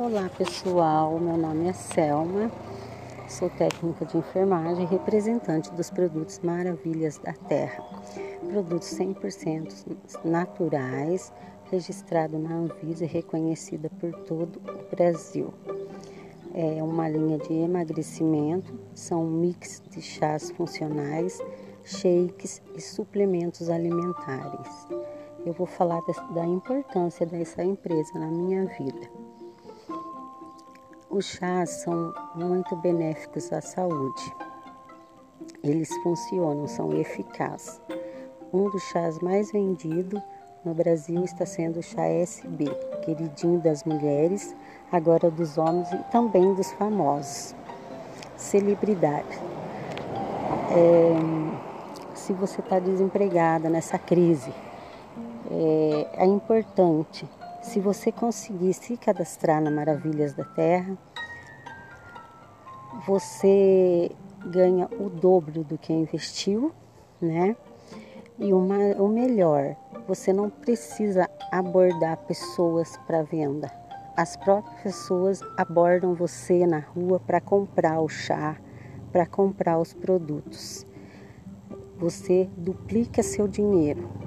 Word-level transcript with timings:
Olá 0.00 0.30
pessoal, 0.38 1.18
meu 1.18 1.36
nome 1.36 1.66
é 1.66 1.72
Selma, 1.72 2.52
sou 3.28 3.50
técnica 3.50 4.06
de 4.06 4.16
enfermagem 4.16 4.86
representante 4.86 5.72
dos 5.72 5.90
produtos 5.90 6.38
Maravilhas 6.38 7.18
da 7.18 7.32
Terra. 7.32 7.82
Produtos 8.48 8.96
100% 8.96 9.98
naturais, 10.24 11.32
registrado 11.68 12.38
na 12.38 12.54
Anvisa 12.54 13.06
e 13.06 13.08
reconhecida 13.08 13.90
por 13.98 14.12
todo 14.22 14.60
o 14.60 14.94
Brasil. 14.94 15.52
É 16.54 16.80
uma 16.80 17.08
linha 17.08 17.36
de 17.36 17.52
emagrecimento, 17.52 18.72
são 18.94 19.24
um 19.24 19.40
mix 19.40 19.82
de 19.90 20.00
chás 20.00 20.52
funcionais, 20.52 21.40
shakes 21.82 22.62
e 22.76 22.80
suplementos 22.80 23.68
alimentares. 23.68 24.86
Eu 25.44 25.52
vou 25.54 25.66
falar 25.66 26.00
da 26.32 26.46
importância 26.46 27.26
dessa 27.26 27.64
empresa 27.64 28.16
na 28.16 28.28
minha 28.28 28.64
vida. 28.64 29.27
Os 31.10 31.24
chás 31.24 31.70
são 31.70 32.12
muito 32.34 32.76
benéficos 32.76 33.50
à 33.50 33.62
saúde. 33.62 34.34
Eles 35.64 35.88
funcionam, 36.02 36.68
são 36.68 36.92
eficazes. 36.92 37.80
Um 38.52 38.68
dos 38.68 38.82
chás 38.90 39.18
mais 39.20 39.50
vendidos 39.50 40.20
no 40.62 40.74
Brasil 40.74 41.24
está 41.24 41.46
sendo 41.46 41.78
o 41.78 41.82
chá 41.82 42.04
SB, 42.04 42.66
queridinho 43.06 43.58
das 43.58 43.84
mulheres, 43.84 44.54
agora 44.92 45.30
dos 45.30 45.56
homens 45.56 45.90
e 45.92 45.96
também 46.12 46.52
dos 46.52 46.70
famosos. 46.72 47.54
Celebridade. 48.36 49.40
É, 50.70 51.14
se 52.14 52.34
você 52.34 52.60
está 52.60 52.78
desempregada 52.78 53.70
nessa 53.70 53.98
crise, 53.98 54.52
é, 55.50 56.24
é 56.24 56.26
importante 56.26 57.26
se 57.62 57.80
você 57.80 58.12
conseguir 58.12 58.72
se 58.72 58.96
cadastrar 58.96 59.60
na 59.60 59.70
Maravilhas 59.70 60.32
da 60.32 60.44
Terra, 60.44 60.96
você 63.06 64.10
ganha 64.46 64.88
o 64.98 65.08
dobro 65.10 65.64
do 65.64 65.76
que 65.76 65.92
investiu, 65.92 66.72
né? 67.20 67.56
E 68.38 68.52
uma, 68.52 68.78
o 68.98 69.08
melhor, 69.08 69.74
você 70.06 70.32
não 70.32 70.48
precisa 70.48 71.28
abordar 71.50 72.16
pessoas 72.18 72.96
para 73.06 73.22
venda. 73.22 73.70
As 74.16 74.36
próprias 74.36 74.82
pessoas 74.82 75.40
abordam 75.56 76.14
você 76.14 76.66
na 76.66 76.78
rua 76.78 77.20
para 77.20 77.40
comprar 77.40 78.00
o 78.00 78.08
chá, 78.08 78.56
para 79.12 79.26
comprar 79.26 79.78
os 79.78 79.92
produtos. 79.92 80.86
Você 81.98 82.48
duplica 82.56 83.22
seu 83.22 83.48
dinheiro 83.48 84.17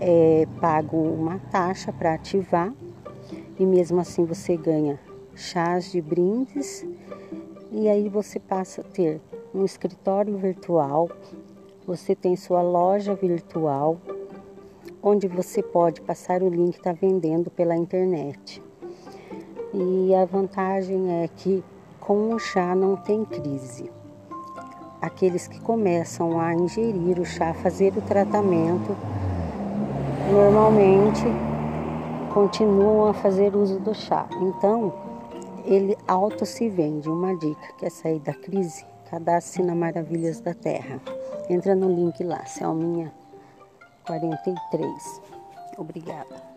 é 0.00 0.46
pago 0.60 0.96
uma 0.96 1.38
taxa 1.50 1.92
para 1.92 2.14
ativar 2.14 2.72
e 3.58 3.64
mesmo 3.64 4.00
assim 4.00 4.24
você 4.24 4.56
ganha 4.56 4.98
chás 5.34 5.90
de 5.90 6.00
brindes 6.00 6.86
e 7.70 7.88
aí 7.88 8.08
você 8.08 8.38
passa 8.38 8.80
a 8.80 8.84
ter 8.84 9.20
um 9.54 9.64
escritório 9.64 10.36
virtual, 10.36 11.08
você 11.86 12.14
tem 12.14 12.36
sua 12.36 12.62
loja 12.62 13.14
virtual, 13.14 13.98
onde 15.02 15.28
você 15.28 15.62
pode 15.62 16.00
passar 16.00 16.42
o 16.42 16.48
link 16.48 16.76
está 16.76 16.92
vendendo 16.92 17.50
pela 17.50 17.76
internet. 17.76 18.62
E 19.72 20.14
a 20.14 20.24
vantagem 20.24 21.22
é 21.22 21.28
que 21.28 21.64
com 22.00 22.34
o 22.34 22.38
chá 22.38 22.74
não 22.74 22.96
tem 22.96 23.24
crise. 23.24 23.90
Aqueles 25.00 25.46
que 25.46 25.60
começam 25.60 26.40
a 26.40 26.54
ingerir 26.54 27.20
o 27.20 27.24
chá, 27.24 27.52
fazer 27.54 27.92
o 27.96 28.02
tratamento, 28.02 28.96
normalmente 30.44 31.24
continuam 32.34 33.08
a 33.08 33.14
fazer 33.14 33.56
uso 33.56 33.80
do 33.80 33.94
chá. 33.94 34.28
Então, 34.42 34.92
ele 35.64 35.96
auto 36.06 36.44
se 36.44 36.68
vende. 36.68 37.08
Uma 37.08 37.34
dica: 37.38 37.72
quer 37.78 37.90
sair 37.90 38.18
da 38.20 38.34
crise? 38.34 38.84
Cadastre 39.10 39.62
na 39.62 39.74
Maravilhas 39.74 40.40
da 40.40 40.52
Terra. 40.52 41.00
Entra 41.48 41.74
no 41.74 41.88
link 41.88 42.22
lá, 42.22 42.44
Selminha 42.44 43.10
43. 44.06 45.22
Obrigada. 45.78 46.53